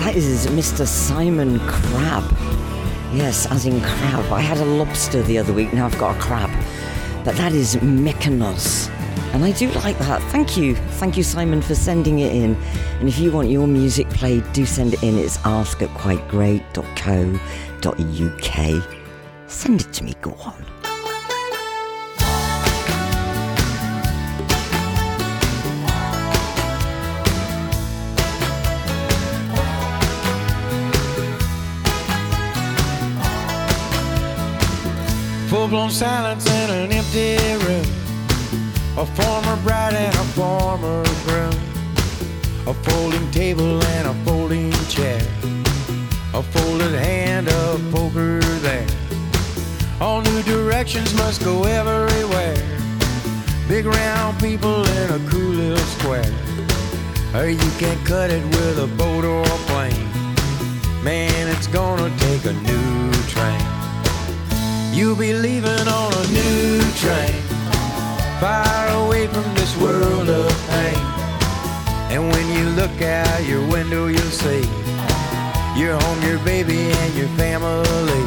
That 0.00 0.16
is 0.16 0.46
Mr. 0.48 0.86
Simon 0.86 1.60
Crabb. 1.60 2.30
Yes, 3.14 3.50
as 3.50 3.64
in 3.64 3.80
crab. 3.80 4.30
I 4.30 4.42
had 4.42 4.58
a 4.58 4.66
lobster 4.66 5.22
the 5.22 5.38
other 5.38 5.54
week, 5.54 5.72
now 5.72 5.86
I've 5.86 5.96
got 5.96 6.14
a 6.14 6.20
crab. 6.20 6.50
But 7.24 7.36
that 7.36 7.54
is 7.54 7.76
Mykonos. 7.76 8.90
And 9.32 9.46
I 9.46 9.52
do 9.52 9.70
like 9.70 9.98
that. 10.00 10.22
Thank 10.24 10.58
you. 10.58 10.74
Thank 10.74 11.16
you, 11.16 11.22
Simon, 11.22 11.62
for 11.62 11.74
sending 11.74 12.18
it 12.18 12.34
in. 12.34 12.54
And 12.98 13.08
if 13.08 13.18
you 13.18 13.32
want 13.32 13.48
your 13.48 13.66
music 13.66 14.10
played, 14.10 14.44
do 14.52 14.66
send 14.66 14.92
it 14.92 15.02
in. 15.02 15.16
It's 15.16 15.38
ask 15.46 15.80
at 15.80 15.88
quitegreat.co.uk. 15.96 18.84
Send 19.46 19.80
it 19.80 19.92
to 19.94 20.04
me, 20.04 20.14
go 20.20 20.32
on. 20.32 20.79
Full 35.50 35.66
blown 35.66 35.90
silence 35.90 36.46
in 36.46 36.70
an 36.70 36.92
empty 36.92 37.36
room. 37.66 37.84
A 38.96 39.04
former 39.04 39.56
bride 39.64 39.94
and 39.94 40.14
a 40.14 40.24
former 40.38 41.02
groom. 41.26 41.52
A 42.68 42.74
folding 42.84 43.28
table 43.32 43.82
and 43.84 44.06
a 44.06 44.14
folding 44.24 44.70
chair. 44.88 45.20
A 46.34 46.40
folded 46.40 46.94
hand 46.94 47.48
of 47.48 47.82
poker 47.90 48.38
there. 48.60 48.86
All 50.00 50.22
new 50.22 50.40
directions 50.44 51.12
must 51.14 51.42
go 51.42 51.64
everywhere. 51.64 52.54
Big 53.66 53.86
round 53.86 54.38
people 54.38 54.86
in 54.86 55.10
a 55.10 55.30
cool 55.30 55.50
little 55.62 55.84
square. 55.98 56.32
Or 57.34 57.48
you 57.48 57.70
can 57.76 57.98
cut 58.04 58.30
it 58.30 58.44
with 58.54 58.78
a 58.78 58.86
boat 58.96 59.24
or 59.24 59.42
a 59.42 59.58
plane. 59.66 60.12
Man, 61.02 61.48
it's 61.48 61.66
gonna 61.66 62.08
take 62.18 62.44
a 62.44 62.52
new 62.52 63.12
train. 63.24 63.69
You'll 64.92 65.14
be 65.16 65.32
leaving 65.32 65.86
on 65.88 66.12
a 66.12 66.26
new 66.32 66.80
train, 66.98 67.40
far 68.40 68.88
away 69.04 69.28
from 69.28 69.44
this 69.54 69.76
world 69.76 70.28
of 70.28 70.50
pain. 70.68 70.98
And 72.10 72.28
when 72.28 72.46
you 72.52 72.68
look 72.70 73.00
out 73.00 73.44
your 73.44 73.64
window, 73.68 74.08
you'll 74.08 74.34
see 74.44 74.68
your 75.76 75.96
home, 75.96 76.22
your 76.22 76.40
baby, 76.40 76.90
and 76.90 77.14
your 77.14 77.28
family. 77.38 78.24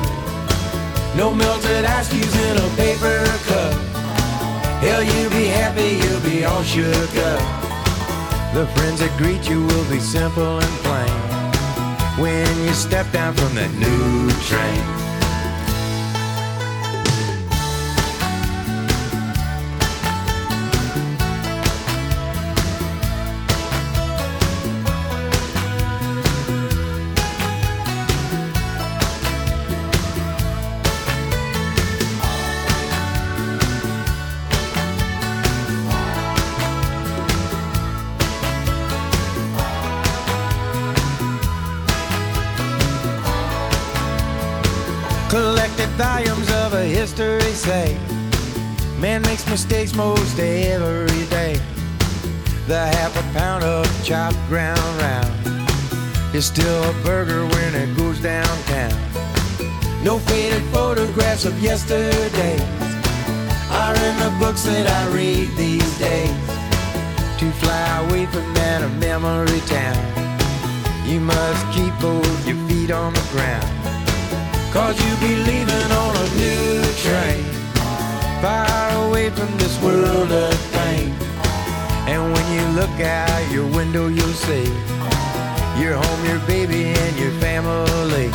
No 1.18 1.34
melted 1.34 1.84
ice 1.84 2.10
cubes 2.10 2.34
in 2.34 2.58
a 2.58 2.70
paper 2.78 3.26
cup. 3.50 3.74
Hell, 4.80 5.04
you'll 5.04 5.32
be 5.32 5.48
happy, 5.48 6.00
you'll 6.02 6.22
be 6.22 6.46
all 6.46 6.64
shook 6.64 7.16
up. 7.18 7.44
The 8.54 8.68
friends 8.76 9.02
that 9.02 9.14
greet 9.18 9.50
you 9.50 9.66
will 9.66 9.90
be 9.90 10.00
simple 10.00 10.60
and 10.60 10.76
plain 10.86 11.44
when 12.18 12.48
you 12.64 12.74
step 12.74 13.12
down 13.12 13.34
from 13.34 13.54
that 13.56 13.72
new 13.74 14.32
train. 14.48 15.03
Collected 45.84 46.04
volumes 46.04 46.50
of 46.52 46.74
a 46.76 46.86
history 46.86 47.42
say 47.52 47.98
man 49.00 49.22
makes 49.24 49.46
mistakes 49.50 49.94
most 49.94 50.40
every 50.40 51.26
day. 51.26 51.60
The 52.68 52.88
half 52.88 53.14
a 53.18 53.34
pound 53.38 53.66
of 53.66 53.86
chopped 54.06 54.38
ground 54.48 54.80
round 55.02 56.34
is 56.34 56.46
still 56.46 56.84
a 56.90 56.94
burger 57.04 57.46
when 57.48 57.76
it 57.76 57.98
goes 57.98 58.22
downtown. 58.22 58.94
No 60.06 60.20
faded 60.20 60.64
photographs 60.72 61.44
of 61.44 61.60
yesterday 61.60 62.56
are 63.70 63.96
in 63.96 64.16
the 64.24 64.34
books 64.40 64.64
that 64.64 64.88
I 64.88 65.14
read 65.14 65.50
these 65.58 66.00
days. 66.00 66.32
To 67.40 67.52
fly 67.60 68.08
away 68.08 68.26
from 68.28 68.54
that 68.54 68.90
memory 69.00 69.60
town, 69.68 70.00
you 71.06 71.20
must 71.20 71.66
keep 71.74 71.94
both 72.00 72.48
your 72.48 72.56
feet 72.70 72.92
on 72.92 73.14
the 73.14 73.28
ground. 73.34 73.73
Cause 74.74 74.98
you'll 75.06 75.20
be 75.20 75.36
leaving 75.36 75.92
on 76.02 76.16
a 76.18 76.28
new 76.34 76.82
train, 77.06 77.44
far 78.42 79.08
away 79.08 79.30
from 79.30 79.56
this 79.60 79.80
world 79.84 80.32
of 80.32 80.72
pain. 80.74 81.14
And 82.10 82.34
when 82.34 82.46
you 82.52 82.66
look 82.74 83.00
out 83.00 83.52
your 83.52 83.68
window, 83.68 84.08
you'll 84.08 84.34
see 84.34 84.66
your 85.78 85.94
home, 85.94 86.26
your 86.26 86.40
baby, 86.48 86.86
and 86.86 87.20
your 87.20 87.30
family. 87.34 88.32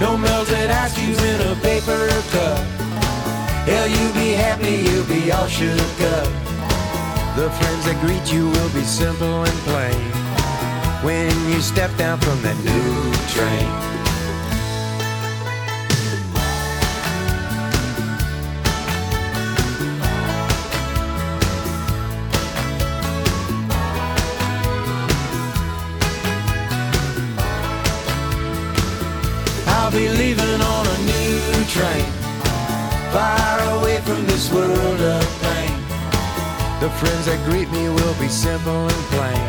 No 0.00 0.16
melted 0.16 0.70
ice 0.70 0.96
cubes 0.96 1.22
in 1.22 1.40
a 1.42 1.54
paper 1.56 2.08
cup. 2.32 2.58
Hell, 3.68 3.86
you'll 3.86 4.14
be 4.14 4.32
happy, 4.32 4.76
you'll 4.88 5.04
be 5.04 5.30
all 5.30 5.46
shook 5.46 6.00
up. 6.16 6.32
The 7.36 7.50
friends 7.50 7.84
that 7.84 7.98
greet 8.00 8.32
you 8.32 8.48
will 8.48 8.72
be 8.72 8.82
simple 8.82 9.44
and 9.44 9.58
plain 9.68 10.00
when 11.04 11.28
you 11.52 11.60
step 11.60 11.94
down 11.98 12.18
from 12.18 12.40
that 12.40 12.56
new 12.64 13.12
train. 13.36 13.87
Train, 31.78 32.10
far 33.14 33.58
away 33.76 33.98
from 34.06 34.20
this 34.26 34.52
world 34.52 35.00
of 35.16 35.24
pain. 35.42 35.74
The 36.82 36.90
friends 37.00 37.24
that 37.26 37.40
greet 37.48 37.70
me 37.70 37.88
will 37.88 38.16
be 38.18 38.28
simple 38.28 38.82
and 38.94 39.04
plain. 39.14 39.44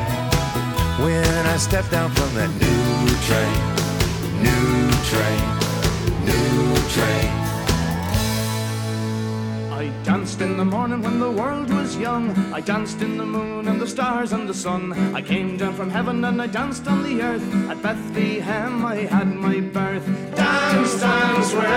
When 1.06 1.46
I 1.56 1.58
step 1.58 1.90
down 1.90 2.10
from 2.12 2.32
that 2.40 2.52
new 2.66 2.92
train, 3.28 3.60
new 4.48 4.74
train, 5.12 5.46
new 6.30 6.62
train. 6.96 7.32
I 9.82 9.84
danced 10.04 10.42
in 10.42 10.58
the 10.58 10.66
morning 10.66 11.02
when 11.02 11.20
the 11.20 11.32
world 11.32 11.70
was 11.72 11.98
young. 11.98 12.26
I 12.54 12.62
danced 12.62 13.02
in 13.02 13.18
the 13.18 13.26
moon 13.26 13.68
and 13.70 13.80
the 13.80 13.88
stars 13.88 14.34
and 14.34 14.48
the 14.48 14.54
sun. 14.54 14.94
I 15.16 15.22
came 15.22 15.58
down 15.58 15.74
from 15.74 15.90
heaven 15.90 16.26
and 16.26 16.42
I 16.42 16.48
danced 16.48 16.86
on 16.88 17.02
the 17.04 17.22
earth. 17.22 17.48
At 17.72 17.82
Bethlehem 17.82 18.86
I 18.86 18.98
had 19.16 19.30
my 19.46 19.62
birth. 19.62 20.08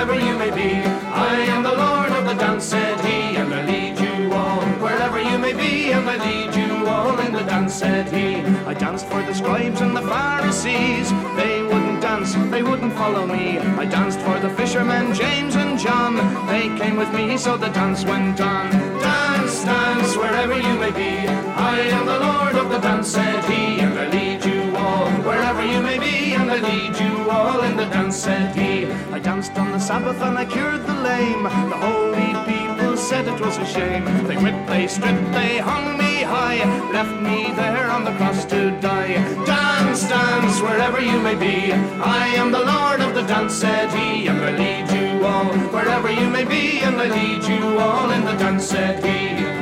Wherever 0.03 0.27
you 0.27 0.37
may 0.37 0.51
be. 0.51 0.75
I 0.83 1.35
am 1.55 1.63
the 1.63 1.77
Lord 1.77 2.11
of 2.11 2.25
the 2.25 2.35
dance, 2.35 2.65
said 2.65 2.99
he, 3.07 3.37
and 3.37 3.55
I 3.55 3.65
lead 3.65 4.01
you 4.01 4.33
all. 4.33 4.61
Wherever 4.83 5.23
you 5.23 5.39
may 5.39 5.53
be, 5.53 5.93
and 5.93 6.11
I 6.11 6.17
lead 6.17 6.57
you 6.57 6.89
all 6.89 7.17
in 7.21 7.33
the 7.33 7.45
dance, 7.45 7.75
said 7.75 8.09
he. 8.13 8.43
I 8.67 8.75
danced 8.75 9.07
for 9.07 9.23
the 9.23 9.33
scribes 9.33 9.81
and 9.81 9.97
the 9.97 10.03
Pharisees. 10.03 11.09
They 11.37 11.63
wouldn't 11.63 12.01
dance, 12.03 12.35
they 12.51 12.65
wouldn't 12.65 12.95
follow 12.95 13.29
me. 13.29 13.61
I 13.61 13.85
danced 13.85 14.19
for 14.23 14.41
the 14.41 14.51
fishermen, 14.51 15.15
James 15.15 15.55
and 15.55 15.79
John. 15.79 16.17
They 16.49 16.67
came 16.83 16.97
with 16.97 17.15
me, 17.15 17.39
so 17.39 17.57
the 17.57 17.69
dance 17.69 18.05
went 18.05 18.41
on. 18.41 18.73
Dance, 18.99 19.63
dance, 19.63 20.17
wherever 20.17 20.57
you 20.59 20.75
may 20.81 20.91
be. 20.91 21.29
I 21.29 21.79
am 21.79 22.07
the 22.07 22.19
Lord 22.19 22.57
of 22.57 22.71
the 22.73 22.79
dance, 22.79 23.07
said 23.07 23.45
he, 23.45 23.79
and 23.79 23.97
I 23.97 24.09
lead 24.09 24.45
you 24.45 24.75
all. 24.75 25.09
Wherever 25.23 25.65
you 25.65 25.81
may 25.81 26.01
be, 26.01 26.32
I 26.53 26.59
lead 26.61 27.01
you 27.01 27.31
all 27.31 27.63
in 27.63 27.79
the 27.79 27.87
dance, 27.87 28.15
said 28.15 28.55
he. 28.55 28.85
I 29.11 29.19
danced 29.19 29.57
on 29.57 29.73
the 29.73 29.79
Sabbath 29.79 30.21
and 30.21 30.37
I 30.37 30.45
cured 30.45 30.85
the 30.87 30.93
lame. 31.01 31.45
The 31.45 31.79
holy 31.87 32.33
people 32.45 32.95
said 32.99 33.27
it 33.27 33.41
was 33.41 33.57
a 33.57 33.65
shame. 33.65 34.05
They 34.27 34.37
whipped, 34.37 34.67
they 34.67 34.87
stripped, 34.87 35.33
they 35.33 35.57
hung 35.57 35.97
me 35.97 36.21
high, 36.21 36.59
left 36.93 37.19
me 37.23 37.53
there 37.57 37.91
on 37.91 38.05
the 38.05 38.13
cross 38.19 38.45
to 38.53 38.71
die. 38.83 39.15
Dance, 39.47 40.07
dance, 40.07 40.61
wherever 40.61 41.01
you 41.01 41.19
may 41.21 41.37
be. 41.37 41.73
I 41.73 42.27
am 42.37 42.53
the 42.53 42.65
Lord 42.75 43.01
of 43.01 43.15
the 43.15 43.23
dance, 43.23 43.55
said 43.55 43.89
he, 43.91 44.27
and 44.27 44.39
I 44.39 44.51
lead 44.55 44.91
you 44.93 45.25
all. 45.25 45.55
Wherever 45.73 46.13
you 46.13 46.29
may 46.29 46.45
be, 46.45 46.81
and 46.81 47.01
I 47.01 47.09
lead 47.09 47.45
you 47.45 47.79
all 47.79 48.11
in 48.11 48.27
the 48.27 48.35
dance, 48.35 48.67
said 48.67 49.03
he. 49.03 49.62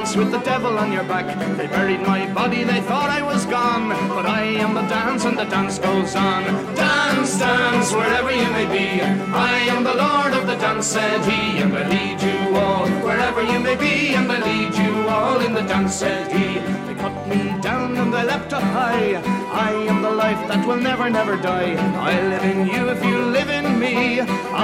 Dance 0.00 0.16
with 0.16 0.30
the 0.30 0.38
devil 0.38 0.78
on 0.78 0.90
your 0.90 1.04
back. 1.04 1.26
They 1.58 1.66
buried 1.66 2.00
my 2.00 2.32
body, 2.32 2.64
they 2.64 2.80
thought 2.80 3.10
I 3.10 3.22
was 3.22 3.44
gone. 3.44 3.90
But 4.08 4.24
I 4.24 4.42
am 4.64 4.72
the 4.72 4.86
dance 4.96 5.26
and 5.26 5.36
the 5.36 5.44
dance 5.44 5.78
goes 5.78 6.16
on. 6.16 6.42
Dance, 6.74 7.38
dance, 7.38 7.92
wherever 7.92 8.30
you 8.30 8.48
may 8.58 8.66
be. 8.78 9.02
I 9.02 9.58
am 9.72 9.84
the 9.84 9.94
Lord 9.94 10.32
of 10.32 10.46
the 10.46 10.56
dance, 10.56 10.86
said 10.86 11.20
he, 11.30 11.58
and 11.62 11.76
I 11.76 11.86
lead 11.94 12.18
you 12.22 12.56
all. 12.56 12.88
Wherever 13.06 13.42
you 13.42 13.58
may 13.60 13.76
be, 13.76 14.14
and 14.14 14.32
I 14.32 14.38
lead 14.50 14.74
you 14.74 14.92
all 15.06 15.38
in 15.40 15.52
the 15.52 15.64
dance, 15.72 15.96
said 15.96 16.32
he. 16.32 16.48
They 16.86 16.94
cut 16.94 17.16
me 17.28 17.60
down 17.60 17.98
and 17.98 18.10
they 18.14 18.24
leapt 18.24 18.54
up 18.54 18.62
high. 18.62 19.20
I 19.68 19.72
am 19.90 20.00
the 20.00 20.14
life 20.24 20.42
that 20.48 20.66
will 20.66 20.80
never, 20.80 21.10
never 21.10 21.36
die. 21.36 21.74
I 22.12 22.14
live 22.32 22.44
in 22.44 22.66
you 22.72 22.88
if 22.88 23.04
you 23.04 23.18
live 23.38 23.50
in 23.50 23.78
me. 23.78 24.20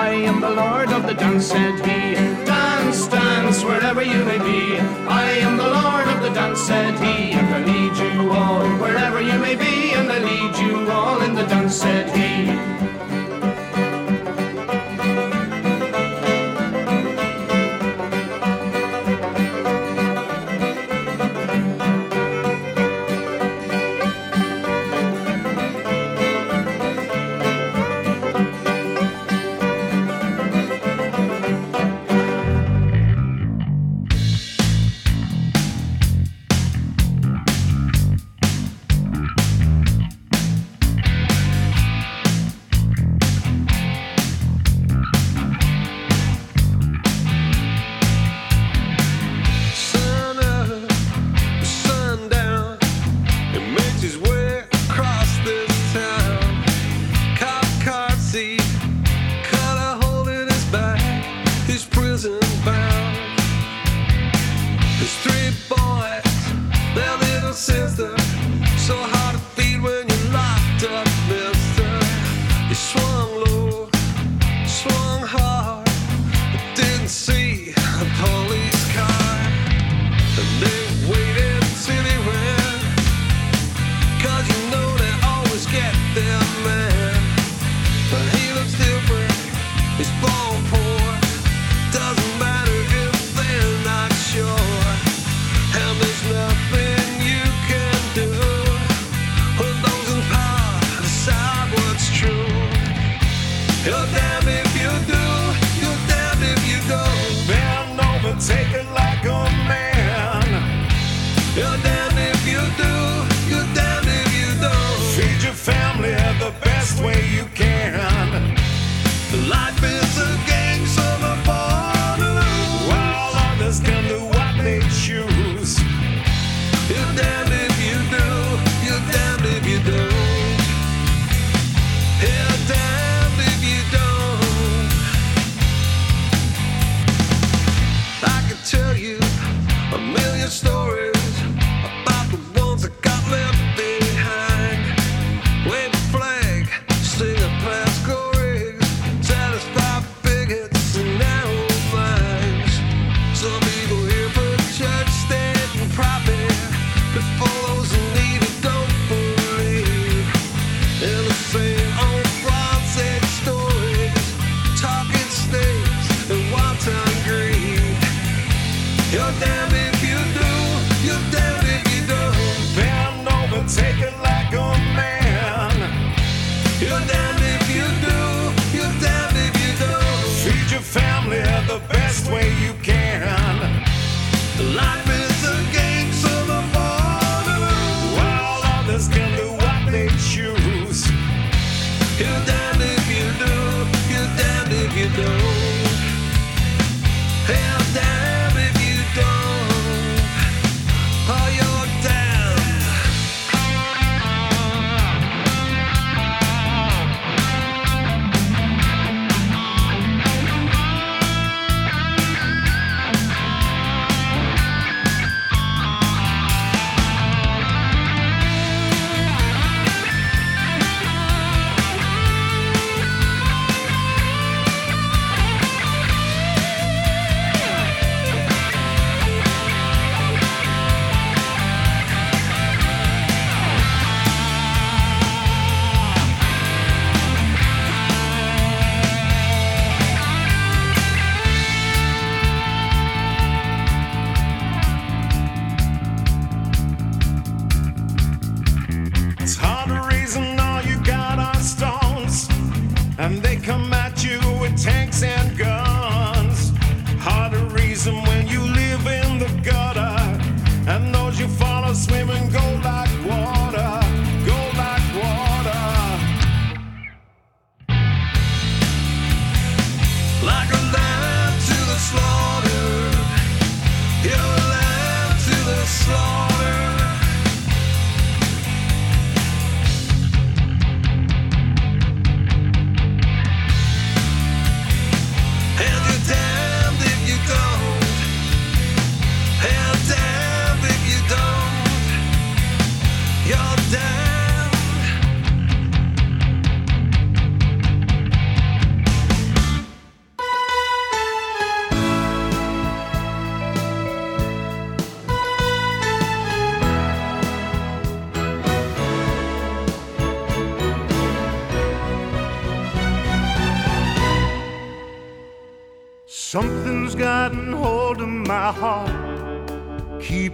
I 0.06 0.10
am 0.30 0.40
the 0.40 0.54
Lord 0.62 0.90
of 0.92 1.06
the 1.06 1.14
dance, 1.14 1.46
said 1.46 1.76
he. 1.86 2.55
Dance, 2.86 3.08
dance, 3.08 3.64
wherever 3.64 4.00
you 4.00 4.24
may 4.24 4.38
be. 4.38 4.78
I 5.08 5.28
am 5.42 5.56
the 5.56 5.66
Lord 5.66 6.06
of 6.06 6.22
the 6.22 6.30
dance, 6.30 6.60
said 6.60 6.94
he. 7.00 7.32
And 7.32 7.48
I 7.52 7.58
lead 7.64 7.96
you 7.96 8.30
all, 8.30 8.64
wherever 8.78 9.20
you 9.20 9.36
may 9.40 9.56
be. 9.56 9.90
And 9.90 10.08
I 10.08 10.20
lead 10.20 10.56
you 10.56 10.88
all 10.88 11.20
in 11.20 11.34
the 11.34 11.42
dance, 11.46 11.74
said 11.74 12.06
he. 12.16 12.46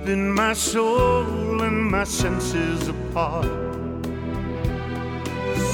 Keeping 0.02 0.34
my 0.34 0.52
soul 0.52 1.62
and 1.62 1.90
my 1.90 2.02
senses 2.02 2.88
apart. 2.88 3.46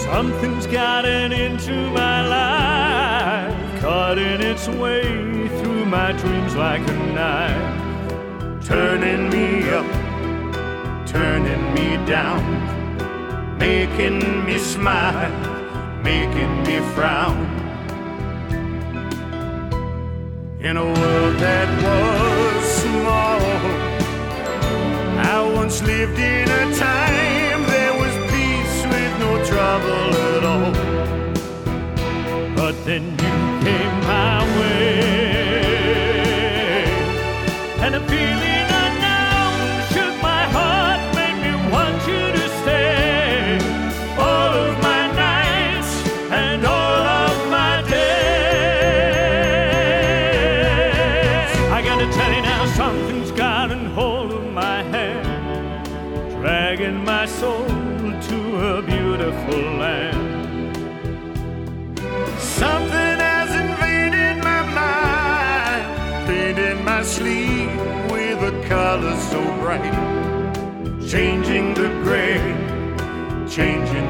Something's 0.05 0.66
gotten 0.66 1.33
into 1.33 1.72
my 1.93 2.26
life, 2.29 3.81
cutting 3.81 4.43
its 4.43 4.68
way 4.68 5.49
through 5.49 5.87
my 5.87 6.12
dreams 6.12 6.55
like 6.57 6.83
a 6.83 6.97
knife, 7.14 8.64
turning 8.66 9.31
me 9.31 9.70
up, 9.70 9.87
turning 11.07 11.72
me 11.72 11.97
down, 12.07 13.59
making 13.59 14.45
me 14.45 14.59
smile, 14.59 15.33
making 16.03 16.62
me 16.64 16.81
frown. 16.95 17.47
In 20.61 20.76
a 20.76 20.85
world 20.85 21.37
that 21.39 21.83
was 21.83 22.18
once 25.69 25.83
lived 25.83 26.19
in 26.19 26.49
a 26.49 26.75
time 26.77 27.62
there 27.66 27.93
was 27.93 28.14
peace 28.33 28.87
with 28.87 29.12
no 29.21 29.45
trouble 29.45 30.14
at 30.35 30.45
all. 30.45 30.78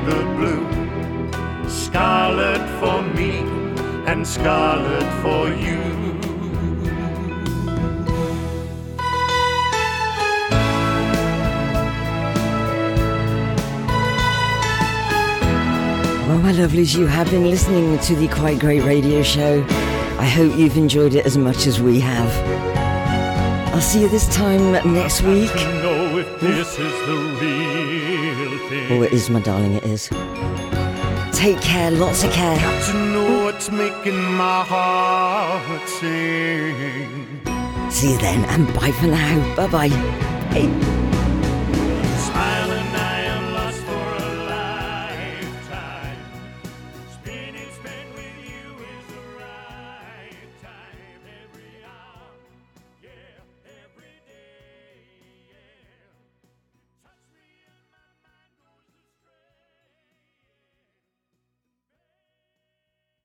The 0.08 0.24
blue, 0.36 1.68
scarlet 1.68 2.62
for 2.80 3.02
me 3.14 3.40
and 4.06 4.26
scarlet 4.26 5.08
for 5.22 5.48
you. 5.48 5.80
Well, 16.26 16.38
my 16.38 16.52
lovelies, 16.52 16.96
you 16.96 17.06
have 17.06 17.30
been 17.30 17.50
listening 17.50 17.98
to 17.98 18.14
the 18.14 18.28
Quite 18.28 18.58
Great 18.58 18.82
Radio 18.84 19.22
Show. 19.22 19.62
I 20.18 20.26
hope 20.26 20.56
you've 20.56 20.78
enjoyed 20.78 21.14
it 21.14 21.26
as 21.26 21.36
much 21.36 21.66
as 21.66 21.80
we 21.82 22.00
have. 22.00 22.30
I'll 23.74 23.80
see 23.82 24.00
you 24.00 24.08
this 24.08 24.26
time 24.34 24.72
next 24.94 25.22
week. 25.22 25.52
Oh, 28.70 29.02
it 29.02 29.12
is, 29.12 29.30
my 29.30 29.40
darling, 29.40 29.72
it 29.74 29.84
is. 29.84 30.10
Take 31.32 31.60
care, 31.62 31.90
lots 31.90 32.22
of 32.22 32.30
care. 32.32 32.58
Got 32.58 32.90
to 32.90 32.94
know 33.12 33.44
what's 33.44 33.70
making 33.70 34.20
my 34.34 34.62
heart 34.62 35.88
sing. 35.88 37.40
See 37.90 38.12
you 38.12 38.18
then, 38.18 38.44
and 38.44 38.66
bye 38.74 38.92
for 38.92 39.06
now. 39.06 39.56
Bye 39.56 39.68
bye. 39.68 39.88
Hey. 40.52 40.97